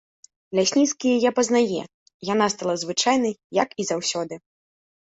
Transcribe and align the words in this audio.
Лясніцкі 0.59 1.07
яе 1.17 1.31
пазнае, 1.41 1.79
яна 2.33 2.45
стала 2.57 2.73
звычайная, 2.87 3.37
як 3.63 3.81
і 3.81 3.91
заўсёды. 3.95 4.35